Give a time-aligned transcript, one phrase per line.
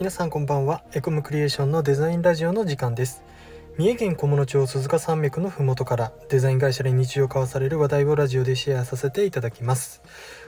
[0.00, 0.82] 皆さんこんばんは。
[0.94, 3.22] エコムクリエーションのデザインラジオの時間です。
[3.76, 10.00] 三重県菰野町鈴鹿山脈のふもとからデザイン会社で日常交わされる話題をラジオでシェアさせていただきます。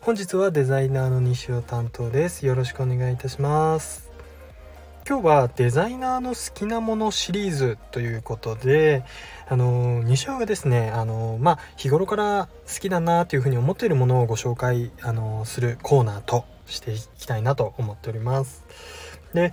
[0.00, 2.44] 本日はデザイナーの西尾担当です。
[2.44, 4.10] よろしくお願いいたします。
[5.08, 9.04] 今日はデザイナーの好きなものシリーズということで
[9.46, 19.05] あの西尾がですねあのまあ日頃から好きだなというふうに思っているものをご紹介あのするコーナーとしていきたいなと思っております。
[19.36, 19.52] で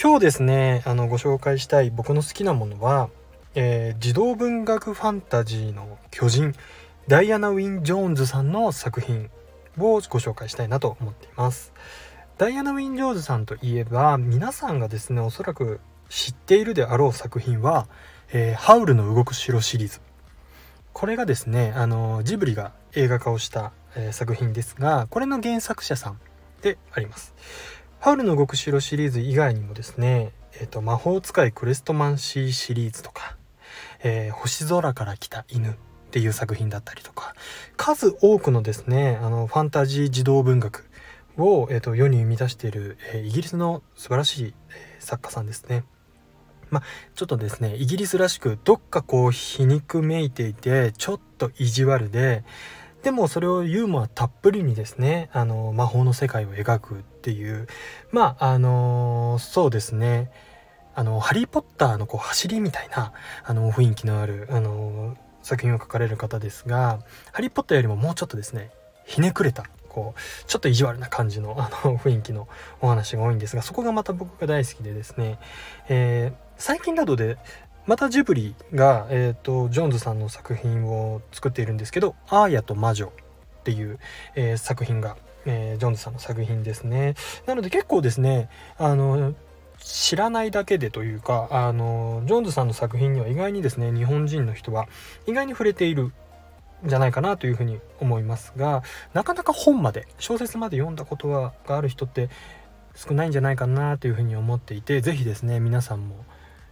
[0.00, 3.10] 今日ですねあのご紹介したい僕の好きなものは、
[3.56, 6.54] えー、児童文学ファンタジーの巨人
[7.08, 9.30] ダイアナ・ウィン・ジョーンズさんの作品
[9.76, 11.72] をご紹介したいなと思っています。
[12.38, 17.88] ダイアナ・ウィン・ジョーンズさんといえば皆さんがですねおそらく知っているであろう作品は
[18.32, 20.00] 「えー、ハウルの動く城」シリーズ。
[20.92, 26.20] これがですねあのジブリが映画化をした、えー、作品ですがこれの原作者さん
[26.62, 27.34] であります。
[28.04, 33.38] ハウルの動く城シリーズ以外にもですね、えーと、魔法使いクレストマンシーシリーズとか、
[34.02, 35.74] えー、星空から来た犬っ
[36.10, 37.34] ていう作品だったりとか
[37.78, 40.84] 数多くのですねあのファンタジー児童文学
[41.38, 45.84] を、えーと、世に生み出している、え、イギリスの素晴らしい、え、作家さんですね。
[46.68, 46.82] まあ、
[47.14, 52.44] ちょっとですねイギリスらしくどっかこう皮肉めいていてちょっと意地悪で
[53.04, 57.68] でもそれをユーモアたっぷりにですねあの魔法の世界を描くっていう
[58.10, 60.30] まああのそうですね。
[60.96, 67.00] あのハリー・ポッターのこう走りみたいなあの雰囲気のあるあの作品を書かれる方ですが
[67.32, 68.70] ハリー・ポッターよりももうちょっとですね
[69.04, 72.46] ひねくれたこうちょっと意地悪な感じのあの雰囲気の
[72.80, 75.40] お話が多いんですがそこがまた僕が大好きでですね、
[75.88, 77.38] えー、最近などで
[77.86, 83.06] またジブリが、えーと、ジョーンズさんの作品を作っているんですけど「アーヤと魔女」
[83.60, 83.98] っていう、
[84.34, 87.14] えー、作品が、えー、ジョーンズさんの作品ですね。
[87.46, 89.34] なので結構ですねあの
[89.78, 94.86] 知らないだけでというかあのジョーンズさんの作品には意外にですね日本人の人は
[95.26, 96.12] 意外に触れているん
[96.86, 102.30] じゃないかなというふうに思いますがなかなか本まで小説まで読んだことがある人って
[102.94, 106.24] 少ないんじゃないかなというふうに思っていて是非ですね皆さんも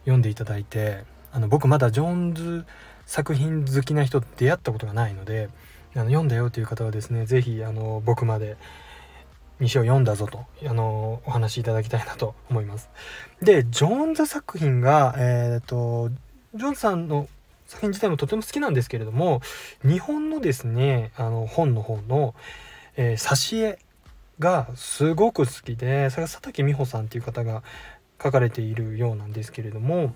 [0.00, 2.64] 読んでいただいてあの僕まだジョーンズ
[3.06, 5.48] 作品好きな人出会ったことがないので
[5.94, 7.62] あの読んだよという方はですね是非
[8.04, 8.56] 僕まで
[9.58, 12.88] 西を読んだぞとあのお話しいただきたいなと思います。
[13.42, 16.10] でジョーンズ作品がえっ、ー、と
[16.54, 17.28] ジョーンズさんの
[17.66, 19.42] 作品自体もとても好きなんですけれども
[19.84, 22.34] 日本のですねあの本の方の、
[22.96, 23.78] えー、挿絵
[24.38, 27.62] がすごく好きでそれが佐竹美穂さんっていう方が
[28.22, 30.14] 書かれているようなんですけれども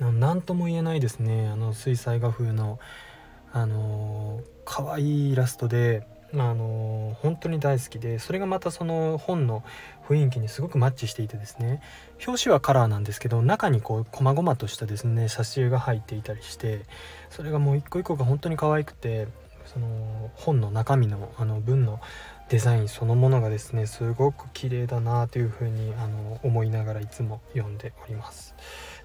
[0.00, 1.48] 何とも言えないですね。
[1.48, 2.78] あの水彩画風の
[3.52, 9.64] あの可愛いイラストであの本当に大好きでそれがまたその本の
[10.08, 11.82] 雰囲気にすごくマッチしていてですね。
[12.26, 16.82] 表紙はカラーなんですけど中にこう細々としたですね挿絵が入っていたりして
[17.28, 19.26] それがもう一個一個が本当に可愛くて
[19.66, 22.00] その本の中身のあの文の
[22.50, 28.56] デザインそのものがですねすごく綺麗だなというふうにあの思いながらいつも読んでおります。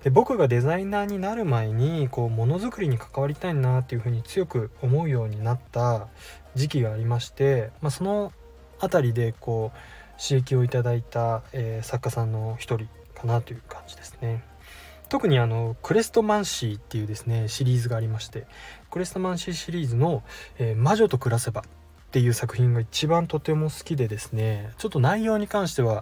[0.03, 6.07] で僕がデザイナーになる前にこうものづくりに関わりたいなっていうふうに強く思うようになった
[6.55, 8.33] 時期がありまして、まあ、その
[8.79, 14.43] 辺りでこう刺激をいただいた、えー、作家さんの一人かなという感じですね。
[15.07, 18.47] 特にあのクレストマンシーっていうですねシリーズがありまして
[18.89, 20.23] クレストマンシーシリーズの、
[20.57, 21.63] えー、魔女と暮らせば
[22.15, 26.01] っていう作品が一番とても好きでですねちょっと内容に関しては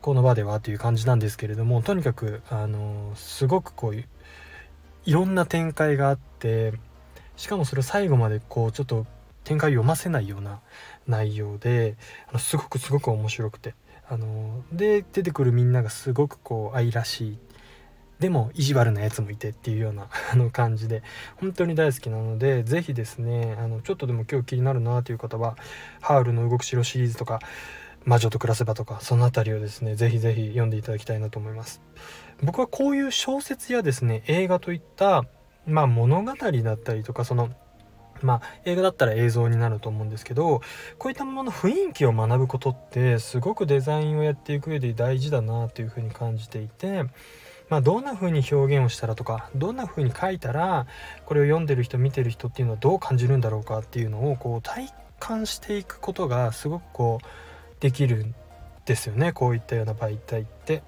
[0.00, 4.04] この場ではという感じなんですけれどもとにかくあのすごくこういう
[5.04, 6.74] いろんな展開があって
[7.36, 9.04] しかもそれを最後までこうちょっと
[9.42, 10.60] 展開を読ませないような
[11.08, 11.96] 内容で
[12.28, 13.74] あのすごくすごく面白くて
[14.08, 17.38] あので出てくるみんながすごくこう愛らしい
[18.18, 21.02] でも意地悪なやつもいてっていうような あの感じで
[21.36, 25.56] 本当に大好きなので是非ですねあのちょっとでも今日気になるなという方は
[26.00, 27.40] 「ハウルの動く城」シリーズとか
[28.04, 31.82] 「魔女と暮らせば」とかその辺りをですね是非是非読んでいただきたいなと思います。
[32.42, 35.24] 僕はこういう小説やですね映画といった
[35.66, 37.50] まあ物語だったりとかその
[38.22, 40.62] まあ、映画だったら映像になると思うんですけど
[40.98, 47.04] こういったものの雰囲気を学ぶことってすごくデザインをやっていく上で大事だなというふうに感じていて
[47.68, 50.86] まあ、どんな風に表現をしたらとかどんな風に書いたら
[51.24, 57.26] これを読んでる人見てる人っていうのはどう感じるんだろうかっていうのをこう体感していくことがすごくこう
[57.80, 58.34] できるん
[58.84, 59.32] ですよね。
[59.32, 60.82] こういったような媒体って。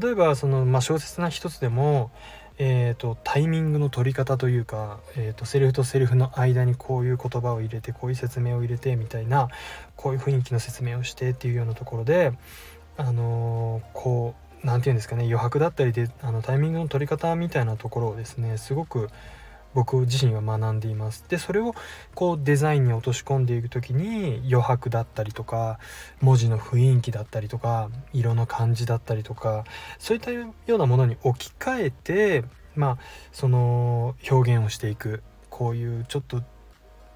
[0.00, 2.10] 例えばその、まあ、小説な一つでも
[2.56, 9.48] えーと、タイミングの取り方というか、えーと、セリフとセリフの間にこういう言葉を入れてこういう説明を入れてみたいな
[9.96, 12.32] こういう雰囲気の説明をしてっていうようなところで
[12.96, 19.10] あのこう何て言うんですかね余白だったりであのタイミングの取り方みたいなところをですねすごく
[19.74, 21.24] 僕自身は学んでいます。
[21.28, 21.74] でそれを
[22.14, 25.78] こうデザインに落とし込んでいく時に余白だったりとか
[26.20, 29.64] 文字の雰囲気だったりとか色の感じだったりとか
[29.98, 32.44] そういったようなものに置き換えて
[32.76, 32.98] まあ
[33.32, 35.22] その表現をしていく。
[35.54, 36.42] こういうちょっと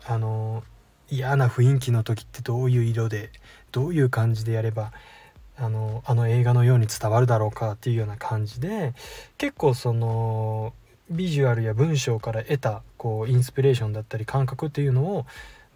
[0.07, 0.63] あの
[1.11, 3.33] 嫌な雰囲気の時ってどういう色で
[3.73, 4.93] どういう感じでやれば
[5.61, 8.95] あのあの映画のように伝わるだろうかっていうような感じで
[9.37, 10.73] 結構その
[11.11, 15.27] ビジュアルや文章から得たこうインスピレーションだったり感覚っていうのを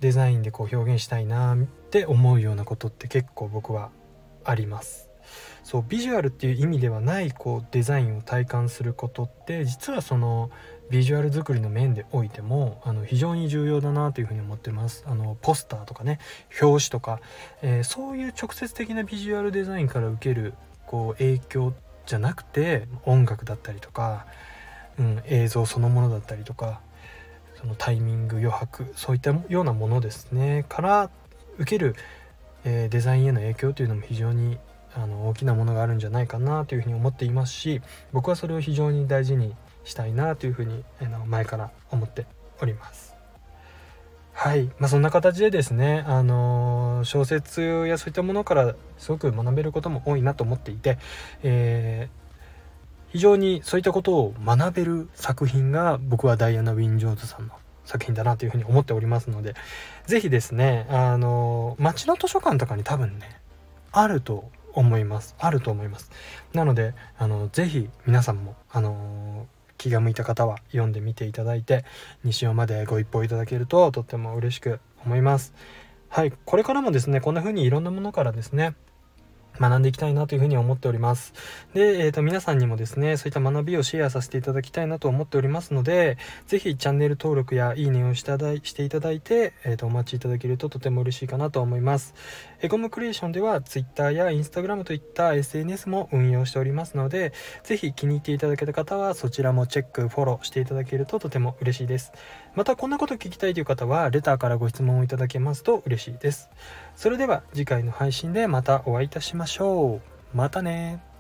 [0.01, 3.91] デザインでこう表現したいなって思うようなことって結構僕は
[4.45, 5.12] あります。
[5.65, 10.51] そうビジュアルっていう意味ではないこうデザインを体感することって実はその
[10.91, 15.05] ビジュアル作りの面でおいてもあの非常に重要だなというふうに思ってます。
[15.07, 16.19] あのポスターとかね
[16.61, 17.21] 表紙とか、
[17.63, 20.55] えー、そういう直接的なビジュアルデザインから受ける
[20.87, 21.73] こう影響
[22.05, 24.27] じゃなくて音楽だったりとか、
[24.99, 26.81] うん、映像そのものだったりとか
[27.59, 31.11] そのタイミング余白そういったようなものですねから
[31.59, 31.95] 受ける、
[32.65, 34.59] えー、デザインへの影響というのも非常に
[34.95, 37.81] あの大きなものがあるんじゃないかなというふうに思っていますし
[38.13, 39.55] 僕はそれを非常に大事に
[39.85, 40.85] したいなというふうに
[41.27, 42.27] 前から思って
[42.61, 43.13] おります。
[44.35, 50.99] はい、まあ、そんな形でですね、あの、小説やそういったものからすごく学べることも多いなと思っていて、
[51.43, 57.55] えー、非常にそういったことを学べる作品が僕はダイアナ・ウィン・ジョーズさんの
[57.85, 59.55] 作品だなというふうに思っておりますので
[60.07, 63.39] 是非ですね、あの、町の図書館とかに多分ね
[63.93, 65.35] あると思います。
[65.39, 66.11] あると思います。
[66.53, 69.47] なのであの是非皆さんもあの
[69.79, 71.85] 気が向いた方は読んでみていただいて
[72.25, 75.55] 西尾までご一報いただけるととっても嬉しく思います。
[76.09, 78.75] はいこれからもですねこんな風にいろんなものからですね
[79.61, 81.35] 学んでいきたいなというふうに思っております。
[81.75, 88.33] で、えー、と皆さんにもですね、そういった学びをシェアさせていただきたいなと思っておりますので、是非チャンネル登録やいいねをして
[88.85, 92.15] いただいて、えー、とお待ちいただけるととても嬉しいかなと思います。
[92.61, 97.33] エゴムクリエーションでは Twitter や Instagram といった SNS も運用しておりますので、
[97.65, 102.13] 是非気に入っていただけた方はそちらもチェック、フォローしていただけるととても嬉しいです。
[102.55, 106.51] またこんなこと聞きたいという方は、レターからご質問をいただけますと嬉しいです。
[106.97, 110.01] それでは次回の配信でまたお会いいたしましょ
[110.35, 110.37] う。
[110.37, 111.12] またね